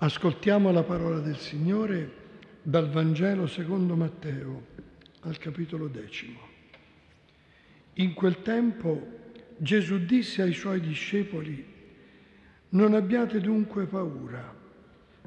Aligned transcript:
Ascoltiamo 0.00 0.70
la 0.70 0.84
parola 0.84 1.18
del 1.18 1.38
Signore 1.38 2.12
dal 2.62 2.88
Vangelo 2.88 3.48
secondo 3.48 3.96
Matteo 3.96 4.66
al 5.22 5.38
capitolo 5.38 5.88
decimo. 5.88 6.38
In 7.94 8.14
quel 8.14 8.42
tempo 8.42 9.32
Gesù 9.56 9.98
disse 10.04 10.42
ai 10.42 10.52
suoi 10.52 10.80
discepoli, 10.80 11.66
non 12.68 12.94
abbiate 12.94 13.40
dunque 13.40 13.86
paura, 13.86 14.54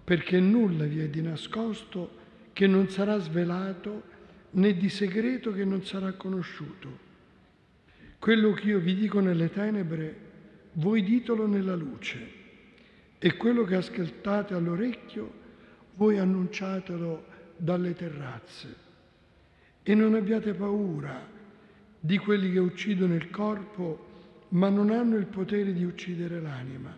perché 0.05 0.39
nulla 0.39 0.85
vi 0.85 1.01
è 1.01 1.09
di 1.09 1.21
nascosto 1.21 2.19
che 2.53 2.65
non 2.65 2.87
sarà 2.87 3.17
svelato, 3.17 4.03
né 4.51 4.73
di 4.77 4.87
segreto 4.87 5.51
che 5.51 5.65
non 5.65 5.83
sarà 5.83 6.13
conosciuto. 6.13 6.97
Quello 8.19 8.53
che 8.53 8.67
io 8.67 8.79
vi 8.79 8.95
dico 8.95 9.19
nelle 9.19 9.49
tenebre, 9.49 10.15
voi 10.75 11.03
ditelo 11.03 11.45
nella 11.45 11.75
luce 11.75 12.39
e 13.23 13.37
quello 13.37 13.65
che 13.65 13.75
ascoltate 13.75 14.55
all'orecchio, 14.55 15.31
voi 15.93 16.17
annunciatelo 16.17 17.23
dalle 17.55 17.93
terrazze. 17.93 18.75
E 19.83 19.93
non 19.93 20.15
abbiate 20.15 20.55
paura 20.55 21.23
di 21.99 22.17
quelli 22.17 22.51
che 22.51 22.57
uccidono 22.57 23.13
il 23.13 23.29
corpo, 23.29 24.07
ma 24.49 24.69
non 24.69 24.89
hanno 24.89 25.17
il 25.17 25.27
potere 25.27 25.71
di 25.71 25.83
uccidere 25.83 26.41
l'anima. 26.41 26.97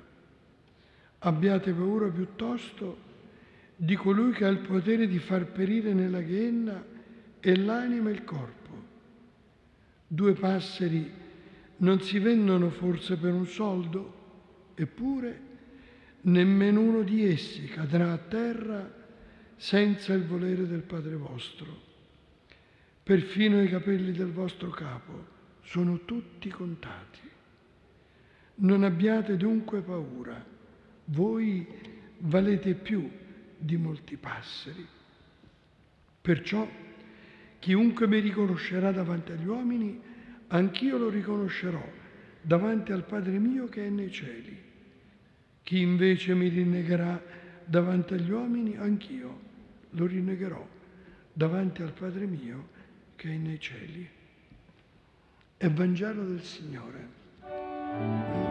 Abbiate 1.19 1.73
paura 1.73 2.07
piuttosto 2.07 2.97
di 3.75 3.97
colui 3.97 4.31
che 4.31 4.45
ha 4.45 4.49
il 4.49 4.59
potere 4.59 5.07
di 5.07 5.19
far 5.19 5.47
perire 5.47 5.93
nella 5.93 6.21
ghenna 6.21 6.85
e 7.41 7.57
l'anima 7.57 8.09
e 8.09 8.13
il 8.13 8.23
corpo. 8.23 8.71
Due 10.07 10.31
passeri 10.35 11.11
non 11.77 11.99
si 11.99 12.17
vendono 12.19 12.69
forse 12.69 13.17
per 13.17 13.33
un 13.33 13.45
soldo? 13.45 14.21
Eppure 14.73 15.51
nemmeno 16.23 17.01
di 17.01 17.25
essi 17.25 17.65
cadrà 17.65 18.11
a 18.11 18.17
terra 18.17 19.01
senza 19.55 20.13
il 20.13 20.25
volere 20.25 20.67
del 20.67 20.81
Padre 20.81 21.15
vostro. 21.15 21.91
Perfino 23.01 23.61
i 23.61 23.69
capelli 23.69 24.11
del 24.11 24.31
vostro 24.31 24.69
capo 24.69 25.31
sono 25.63 26.05
tutti 26.05 26.49
contati. 26.49 27.19
Non 28.55 28.83
abbiate 28.83 29.35
dunque 29.35 29.81
paura, 29.81 30.43
voi 31.05 31.67
valete 32.19 32.75
più 32.75 33.09
di 33.57 33.77
molti 33.77 34.15
passeri. 34.15 34.85
Perciò 36.21 36.67
chiunque 37.59 38.07
mi 38.07 38.19
riconoscerà 38.19 38.91
davanti 38.91 39.31
agli 39.31 39.47
uomini, 39.47 40.01
anch'io 40.47 40.97
lo 40.97 41.09
riconoscerò 41.09 41.83
davanti 42.41 42.91
al 42.91 43.05
Padre 43.05 43.39
mio 43.39 43.67
che 43.67 43.85
è 43.85 43.89
nei 43.89 44.11
cieli. 44.11 44.71
Chi 45.63 45.79
invece 45.79 46.35
mi 46.35 46.49
rinnegherà 46.49 47.21
davanti 47.65 48.13
agli 48.13 48.31
uomini, 48.31 48.75
anch'io 48.75 49.39
lo 49.91 50.05
rinnegherò 50.05 50.67
davanti 51.31 51.81
al 51.81 51.93
Padre 51.93 52.25
mio 52.25 52.69
che 53.15 53.29
è 53.29 53.37
nei 53.37 53.59
cieli. 53.59 54.09
È 55.55 55.69
Vangelo 55.69 56.25
del 56.25 56.43
Signore. 56.43 58.42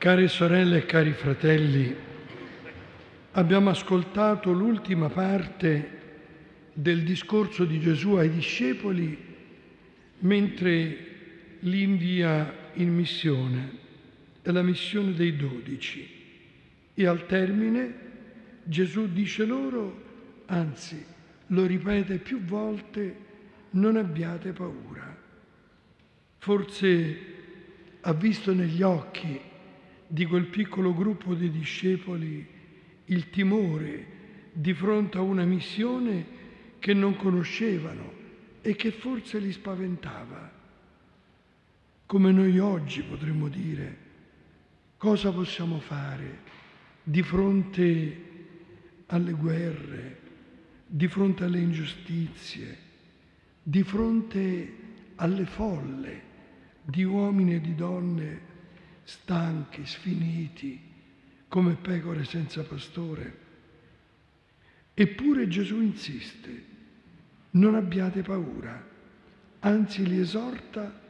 Care 0.00 0.28
sorelle 0.28 0.78
e 0.78 0.86
cari 0.86 1.12
fratelli, 1.12 1.94
abbiamo 3.32 3.68
ascoltato 3.68 4.50
l'ultima 4.50 5.10
parte 5.10 5.98
del 6.72 7.02
discorso 7.02 7.66
di 7.66 7.78
Gesù 7.80 8.14
ai 8.14 8.30
discepoli 8.30 9.14
mentre 10.20 11.06
li 11.58 11.82
invia 11.82 12.70
in 12.76 12.94
missione, 12.94 13.72
è 14.40 14.50
la 14.50 14.62
missione 14.62 15.12
dei 15.12 15.36
dodici. 15.36 16.08
E 16.94 17.06
al 17.06 17.26
termine 17.26 17.94
Gesù 18.64 19.06
dice 19.12 19.44
loro, 19.44 20.02
anzi 20.46 21.04
lo 21.48 21.66
ripete 21.66 22.16
più 22.16 22.40
volte, 22.40 23.16
non 23.72 23.98
abbiate 23.98 24.52
paura. 24.52 25.14
Forse 26.38 27.18
ha 28.00 28.14
visto 28.14 28.54
negli 28.54 28.80
occhi 28.80 29.48
di 30.12 30.26
quel 30.26 30.46
piccolo 30.46 30.92
gruppo 30.92 31.34
di 31.34 31.52
discepoli 31.52 32.44
il 33.04 33.30
timore 33.30 34.18
di 34.52 34.74
fronte 34.74 35.18
a 35.18 35.20
una 35.20 35.44
missione 35.44 36.26
che 36.80 36.92
non 36.94 37.14
conoscevano 37.14 38.12
e 38.60 38.74
che 38.74 38.90
forse 38.90 39.38
li 39.38 39.52
spaventava. 39.52 40.50
Come 42.06 42.32
noi 42.32 42.58
oggi 42.58 43.02
potremmo 43.02 43.46
dire, 43.46 43.96
cosa 44.96 45.30
possiamo 45.30 45.78
fare 45.78 46.38
di 47.04 47.22
fronte 47.22 48.24
alle 49.06 49.32
guerre, 49.32 50.18
di 50.86 51.06
fronte 51.06 51.44
alle 51.44 51.60
ingiustizie, 51.60 52.78
di 53.62 53.84
fronte 53.84 54.74
alle 55.14 55.46
folle 55.46 56.22
di 56.82 57.04
uomini 57.04 57.54
e 57.54 57.60
di 57.60 57.76
donne 57.76 58.48
stanchi, 59.04 59.84
sfiniti, 59.86 60.80
come 61.48 61.74
pecore 61.74 62.24
senza 62.24 62.62
pastore. 62.62 63.38
Eppure 64.94 65.48
Gesù 65.48 65.80
insiste, 65.80 66.64
non 67.52 67.74
abbiate 67.74 68.22
paura, 68.22 68.86
anzi 69.60 70.06
li 70.06 70.20
esorta, 70.20 71.00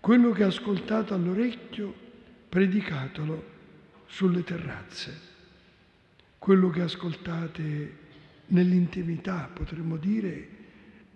quello 0.00 0.30
che 0.32 0.44
ascoltate 0.44 1.12
all'orecchio, 1.12 1.94
predicatelo 2.48 3.44
sulle 4.06 4.42
terrazze. 4.42 5.28
Quello 6.38 6.70
che 6.70 6.80
ascoltate 6.80 7.96
nell'intimità, 8.46 9.50
potremmo 9.52 9.96
dire, 9.98 10.48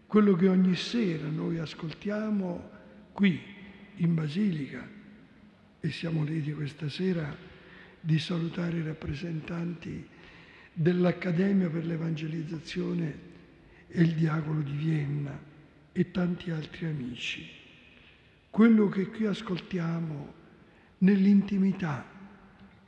quello 0.06 0.36
che 0.36 0.48
ogni 0.48 0.76
sera 0.76 1.26
noi 1.28 1.58
ascoltiamo 1.58 2.70
qui 3.12 3.40
in 3.96 4.14
Basilica, 4.14 4.86
e 5.84 5.90
siamo 5.90 6.24
lieti 6.24 6.50
questa 6.54 6.88
sera 6.88 7.36
di 8.00 8.18
salutare 8.18 8.78
i 8.78 8.82
rappresentanti 8.82 10.08
dell'Accademia 10.72 11.68
per 11.68 11.84
l'Evangelizzazione 11.84 13.18
e 13.88 14.00
il 14.00 14.14
Diavolo 14.14 14.62
di 14.62 14.72
Vienna 14.72 15.38
e 15.92 16.10
tanti 16.10 16.50
altri 16.50 16.86
amici. 16.86 17.46
Quello 18.48 18.88
che 18.88 19.08
qui 19.08 19.26
ascoltiamo 19.26 20.32
nell'intimità 20.98 22.06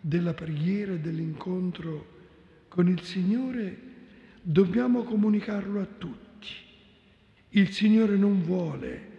della 0.00 0.32
preghiera 0.32 0.94
e 0.94 0.98
dell'incontro 0.98 2.14
con 2.68 2.88
il 2.88 3.02
Signore, 3.02 3.78
dobbiamo 4.40 5.02
comunicarlo 5.02 5.82
a 5.82 5.86
tutti. 5.98 6.48
Il 7.50 7.70
Signore 7.72 8.16
non 8.16 8.42
vuole 8.42 9.10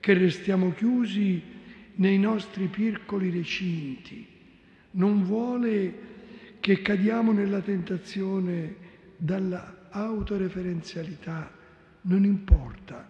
che 0.00 0.14
restiamo 0.14 0.72
chiusi 0.72 1.56
nei 1.98 2.18
nostri 2.18 2.66
piccoli 2.68 3.30
recinti, 3.30 4.26
non 4.92 5.24
vuole 5.24 6.06
che 6.60 6.80
cadiamo 6.80 7.32
nella 7.32 7.60
tentazione 7.60 8.76
dalla 9.16 9.88
autoreferenzialità, 9.90 11.52
non 12.02 12.24
importa 12.24 13.08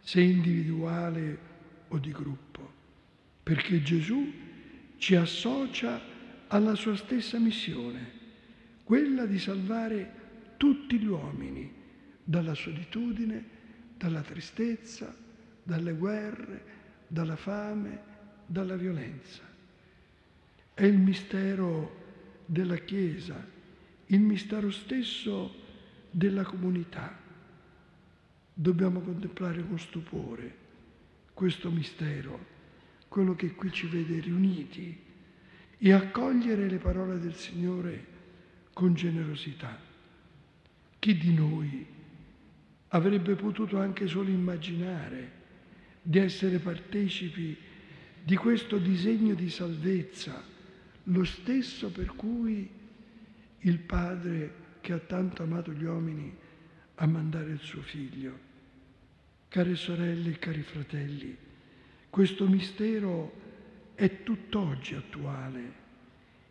se 0.00 0.20
individuale 0.20 1.38
o 1.88 1.98
di 1.98 2.12
gruppo, 2.12 2.72
perché 3.42 3.82
Gesù 3.82 4.32
ci 4.98 5.14
associa 5.16 6.00
alla 6.48 6.74
sua 6.74 6.96
stessa 6.96 7.38
missione, 7.38 8.16
quella 8.84 9.26
di 9.26 9.38
salvare 9.38 10.12
tutti 10.56 10.98
gli 10.98 11.06
uomini 11.06 11.72
dalla 12.22 12.54
solitudine, 12.54 13.56
dalla 13.96 14.20
tristezza, 14.20 15.14
dalle 15.62 15.92
guerre, 15.92 16.64
dalla 17.08 17.36
fame, 17.36 18.07
dalla 18.48 18.76
violenza. 18.76 19.42
È 20.72 20.84
il 20.84 20.98
mistero 20.98 21.96
della 22.46 22.76
Chiesa, 22.76 23.46
il 24.06 24.20
mistero 24.20 24.70
stesso 24.70 25.54
della 26.10 26.44
comunità. 26.44 27.16
Dobbiamo 28.54 29.00
contemplare 29.00 29.64
con 29.66 29.78
stupore 29.78 30.66
questo 31.34 31.70
mistero 31.70 32.56
quello 33.06 33.34
che 33.34 33.54
qui 33.54 33.70
ci 33.70 33.86
vede 33.86 34.20
riuniti 34.20 34.98
e 35.78 35.92
accogliere 35.92 36.68
le 36.68 36.78
parole 36.78 37.20
del 37.20 37.34
Signore 37.34 38.16
con 38.72 38.94
generosità. 38.94 39.78
Chi 40.98 41.16
di 41.16 41.32
noi 41.34 41.86
avrebbe 42.88 43.34
potuto 43.34 43.78
anche 43.78 44.06
solo 44.06 44.30
immaginare 44.30 45.36
di 46.02 46.18
essere 46.18 46.58
partecipi 46.58 47.56
di 48.28 48.36
questo 48.36 48.76
disegno 48.76 49.32
di 49.32 49.48
salvezza, 49.48 50.44
lo 51.04 51.24
stesso 51.24 51.90
per 51.90 52.08
cui 52.14 52.68
il 53.60 53.78
Padre 53.78 54.52
che 54.82 54.92
ha 54.92 54.98
tanto 54.98 55.44
amato 55.44 55.72
gli 55.72 55.84
uomini 55.84 56.36
a 56.96 57.06
mandare 57.06 57.52
il 57.52 57.60
suo 57.60 57.80
figlio. 57.80 58.38
Care 59.48 59.74
sorelle 59.76 60.28
e 60.28 60.38
cari 60.38 60.60
fratelli, 60.60 61.34
questo 62.10 62.46
mistero 62.46 63.32
è 63.94 64.22
tutt'oggi 64.24 64.94
attuale. 64.94 65.72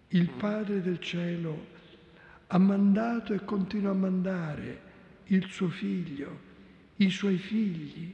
Il 0.08 0.32
Padre 0.32 0.82
del 0.82 1.00
cielo 1.00 1.68
ha 2.48 2.58
mandato 2.58 3.36
e 3.36 3.46
continua 3.46 3.92
a 3.92 3.94
mandare 3.94 4.82
il 5.26 5.46
suo 5.46 5.70
figlio, 5.70 6.40
i 6.96 7.12
suoi 7.12 7.38
figli, 7.38 8.12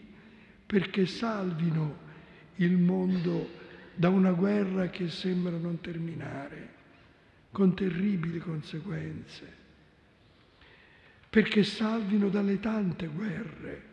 perché 0.65 1.05
salvino 1.05 2.03
il 2.55 2.77
mondo 2.77 3.61
da 3.95 4.09
una 4.09 4.31
guerra 4.31 4.89
che 4.89 5.09
sembra 5.09 5.57
non 5.57 5.79
terminare, 5.81 6.71
con 7.51 7.75
terribili 7.75 8.39
conseguenze, 8.39 9.61
perché 11.29 11.63
salvino 11.63 12.29
dalle 12.29 12.59
tante 12.59 13.07
guerre 13.07 13.91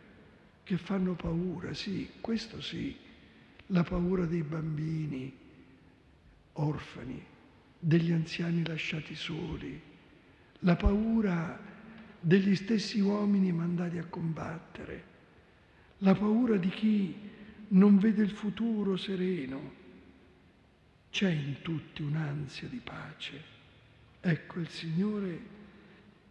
che 0.63 0.77
fanno 0.77 1.13
paura, 1.13 1.73
sì, 1.73 2.09
questo 2.21 2.61
sì, 2.61 2.95
la 3.67 3.83
paura 3.83 4.25
dei 4.25 4.43
bambini 4.43 5.31
orfani, 6.53 7.23
degli 7.79 8.11
anziani 8.11 8.65
lasciati 8.65 9.15
soli, 9.15 9.79
la 10.59 10.75
paura 10.75 11.59
degli 12.19 12.55
stessi 12.55 12.99
uomini 12.99 13.51
mandati 13.51 13.97
a 13.97 14.05
combattere, 14.05 15.03
la 15.99 16.13
paura 16.13 16.57
di 16.57 16.69
chi 16.69 17.29
non 17.71 17.97
vede 17.97 18.23
il 18.23 18.31
futuro 18.31 18.97
sereno. 18.97 19.79
C'è 21.09 21.29
in 21.29 21.57
tutti 21.61 22.01
un'ansia 22.01 22.67
di 22.67 22.79
pace. 22.83 23.43
Ecco 24.19 24.59
il 24.59 24.69
Signore, 24.69 25.39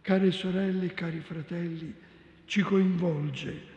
care 0.01 0.31
sorelle 0.31 0.85
e 0.85 0.93
cari 0.93 1.19
fratelli, 1.19 1.93
ci 2.45 2.61
coinvolge 2.61 3.69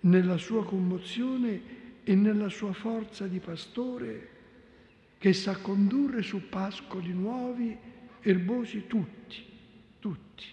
nella 0.00 0.36
sua 0.36 0.64
commozione 0.64 1.80
e 2.04 2.14
nella 2.14 2.48
sua 2.48 2.72
forza 2.72 3.26
di 3.26 3.38
pastore 3.38 4.28
che 5.18 5.32
sa 5.32 5.56
condurre 5.56 6.22
su 6.22 6.48
pascoli 6.48 7.12
nuovi, 7.12 7.76
erbosi 8.20 8.86
tutti, 8.88 9.44
tutti. 10.00 10.44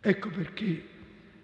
Ecco 0.00 0.30
perché, 0.30 0.86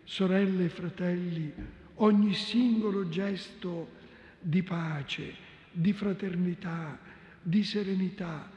sorelle 0.04 0.64
e 0.64 0.68
fratelli, 0.70 1.52
ogni 1.96 2.32
singolo 2.32 3.08
gesto 3.08 4.02
di 4.44 4.62
pace, 4.62 5.34
di 5.70 5.94
fraternità, 5.94 6.98
di 7.40 7.64
serenità 7.64 8.50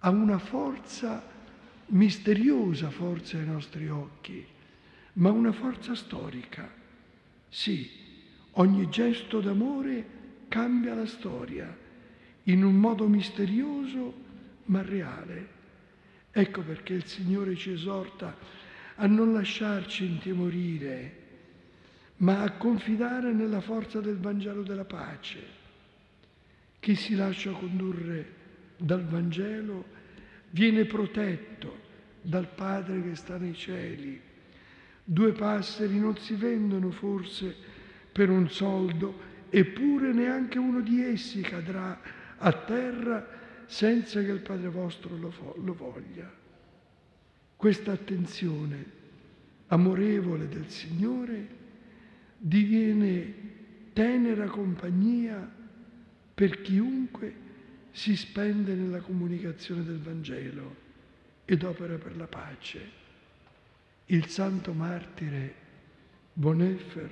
ha 0.00 0.10
una 0.10 0.38
forza 0.38 1.24
misteriosa, 1.86 2.90
forse 2.90 3.38
ai 3.38 3.46
nostri 3.46 3.88
occhi, 3.88 4.44
ma 5.14 5.30
una 5.30 5.52
forza 5.52 5.94
storica. 5.94 6.68
Sì, 7.48 7.88
ogni 8.52 8.88
gesto 8.88 9.40
d'amore 9.40 10.18
cambia 10.48 10.94
la 10.94 11.06
storia 11.06 11.76
in 12.44 12.64
un 12.64 12.74
modo 12.74 13.06
misterioso 13.06 14.14
ma 14.64 14.82
reale. 14.82 15.58
Ecco 16.32 16.62
perché 16.62 16.94
il 16.94 17.06
Signore 17.06 17.54
ci 17.54 17.70
esorta 17.70 18.36
a 18.96 19.06
non 19.06 19.32
lasciarci 19.32 20.04
intimorire, 20.04 21.19
ma 22.20 22.42
a 22.42 22.52
confidare 22.52 23.32
nella 23.32 23.60
forza 23.60 24.00
del 24.00 24.18
Vangelo 24.18 24.62
della 24.62 24.84
pace. 24.84 25.58
Chi 26.78 26.94
si 26.94 27.14
lascia 27.14 27.50
condurre 27.52 28.38
dal 28.76 29.04
Vangelo 29.04 29.84
viene 30.50 30.84
protetto 30.84 31.88
dal 32.20 32.48
Padre 32.48 33.02
che 33.02 33.14
sta 33.14 33.38
nei 33.38 33.54
cieli. 33.54 34.20
Due 35.02 35.32
passeri 35.32 35.98
non 35.98 36.16
si 36.18 36.34
vendono 36.34 36.90
forse 36.90 37.54
per 38.12 38.28
un 38.28 38.50
soldo, 38.50 39.28
eppure 39.48 40.12
neanche 40.12 40.58
uno 40.58 40.80
di 40.80 41.02
essi 41.02 41.40
cadrà 41.40 42.00
a 42.36 42.52
terra 42.52 43.38
senza 43.66 44.22
che 44.22 44.30
il 44.30 44.40
Padre 44.40 44.68
vostro 44.68 45.16
lo, 45.16 45.32
lo 45.62 45.74
voglia. 45.74 46.30
Questa 47.56 47.92
attenzione 47.92 48.98
amorevole 49.68 50.48
del 50.48 50.68
Signore 50.68 51.58
diviene 52.42 53.34
tenera 53.92 54.46
compagnia 54.46 55.46
per 56.34 56.62
chiunque 56.62 57.48
si 57.90 58.16
spende 58.16 58.72
nella 58.72 59.00
comunicazione 59.00 59.84
del 59.84 59.98
Vangelo 59.98 60.88
ed 61.44 61.62
opera 61.62 61.96
per 61.96 62.16
la 62.16 62.26
pace. 62.26 62.98
Il 64.06 64.26
santo 64.26 64.72
martire 64.72 65.54
Boneffer, 66.32 67.10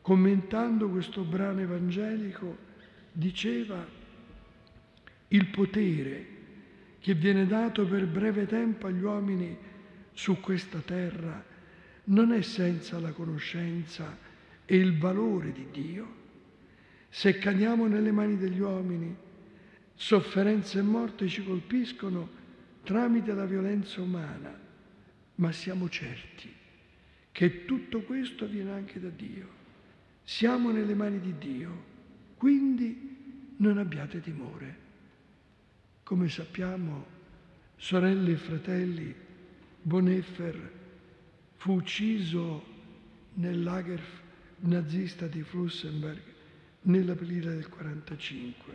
commentando 0.00 0.88
questo 0.88 1.24
brano 1.24 1.60
evangelico, 1.60 2.56
diceva 3.10 3.84
il 5.28 5.46
potere 5.48 6.26
che 7.00 7.14
viene 7.14 7.46
dato 7.46 7.84
per 7.84 8.06
breve 8.06 8.46
tempo 8.46 8.86
agli 8.86 9.02
uomini 9.02 9.56
su 10.12 10.38
questa 10.38 10.78
terra 10.78 11.52
non 12.04 12.32
è 12.32 12.42
senza 12.42 12.98
la 12.98 13.12
conoscenza 13.12 14.16
e 14.66 14.76
il 14.76 14.98
valore 14.98 15.52
di 15.52 15.66
Dio. 15.70 16.22
Se 17.08 17.38
cadiamo 17.38 17.86
nelle 17.86 18.12
mani 18.12 18.36
degli 18.36 18.60
uomini, 18.60 19.14
sofferenze 19.94 20.80
e 20.80 20.82
morte 20.82 21.28
ci 21.28 21.44
colpiscono 21.44 22.42
tramite 22.82 23.32
la 23.32 23.46
violenza 23.46 24.00
umana, 24.00 24.58
ma 25.36 25.52
siamo 25.52 25.88
certi 25.88 26.52
che 27.30 27.64
tutto 27.64 28.02
questo 28.02 28.46
viene 28.46 28.72
anche 28.72 29.00
da 29.00 29.08
Dio. 29.08 29.62
Siamo 30.22 30.70
nelle 30.70 30.94
mani 30.94 31.20
di 31.20 31.34
Dio, 31.38 31.84
quindi 32.36 33.52
non 33.56 33.78
abbiate 33.78 34.20
timore. 34.20 34.82
Come 36.02 36.28
sappiamo, 36.28 37.06
sorelle 37.76 38.32
e 38.32 38.36
fratelli, 38.36 39.14
Boneffer 39.82 40.82
fu 41.64 41.72
ucciso 41.72 42.62
nel 43.36 43.62
lager 43.62 44.02
nazista 44.56 45.26
di 45.26 45.42
Flussenberg 45.42 46.20
nell'aprile 46.82 47.54
del 47.56 47.66
1945 47.70 48.74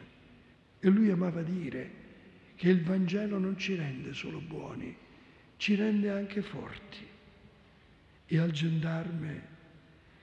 e 0.79 0.89
lui 0.89 1.12
amava 1.12 1.43
dire 1.43 1.91
che 2.55 2.67
il 2.67 2.81
Vangelo 2.81 3.38
non 3.38 3.60
ci 3.60 3.75
rende 3.75 4.13
solo 4.13 4.39
buoni, 4.39 4.98
ci 5.58 5.75
rende 5.75 6.10
anche 6.10 6.41
forti. 6.41 7.05
E 8.25 8.38
al 8.39 8.50
gendarme 8.50 9.43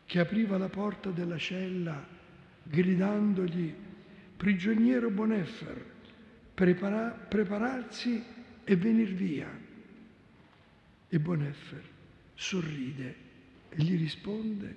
che 0.05 0.19
apriva 0.19 0.59
la 0.59 0.69
porta 0.69 1.11
della 1.11 1.39
cella 1.39 2.05
gridandogli 2.65 3.73
prigioniero 4.37 5.09
Boneffer, 5.11 5.85
prepara- 6.53 7.11
prepararsi 7.11 8.21
e 8.65 8.75
venir 8.75 9.15
via. 9.15 9.49
E 11.09 11.21
Boneffer 11.21 11.95
sorride 12.37 13.15
e 13.71 13.83
gli 13.83 13.99
risponde, 13.99 14.77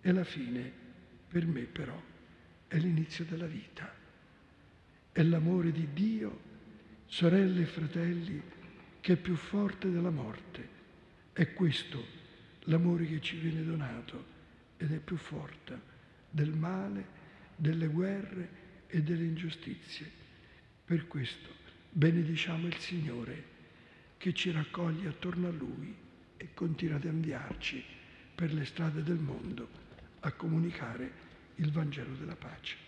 è 0.00 0.10
la 0.10 0.24
fine, 0.24 0.70
per 1.28 1.46
me 1.46 1.62
però 1.62 2.00
è 2.66 2.76
l'inizio 2.76 3.24
della 3.24 3.46
vita. 3.46 3.90
È 5.10 5.22
l'amore 5.22 5.72
di 5.72 5.88
Dio, 5.92 6.40
sorelle 7.06 7.62
e 7.62 7.66
fratelli, 7.66 8.42
che 9.00 9.12
è 9.14 9.16
più 9.16 9.36
forte 9.36 9.90
della 9.90 10.10
morte. 10.10 10.76
È 11.32 11.52
questo 11.54 12.04
l'amore 12.64 13.06
che 13.06 13.20
ci 13.20 13.36
viene 13.36 13.64
donato 13.64 14.36
ed 14.76 14.92
è 14.92 14.98
più 14.98 15.16
forte 15.16 15.80
del 16.30 16.50
male, 16.50 17.16
delle 17.56 17.86
guerre 17.86 18.66
e 18.88 19.02
delle 19.02 19.24
ingiustizie. 19.24 20.10
Per 20.84 21.06
questo 21.06 21.48
benediciamo 21.90 22.66
il 22.66 22.76
Signore 22.76 23.56
che 24.18 24.34
ci 24.34 24.50
raccoglie 24.50 25.08
attorno 25.08 25.48
a 25.48 25.52
Lui 25.52 26.06
e 26.38 26.54
continua 26.54 26.96
ad 26.96 27.04
inviarci 27.04 27.84
per 28.34 28.52
le 28.54 28.64
strade 28.64 29.02
del 29.02 29.18
mondo 29.18 29.68
a 30.20 30.32
comunicare 30.32 31.26
il 31.56 31.70
Vangelo 31.70 32.14
della 32.14 32.36
pace. 32.36 32.87